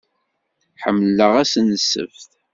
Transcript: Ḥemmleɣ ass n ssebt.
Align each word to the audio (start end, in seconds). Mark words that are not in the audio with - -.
Ḥemmleɣ 0.81 1.31
ass 1.41 1.53
n 1.59 1.67
ssebt. 1.77 2.29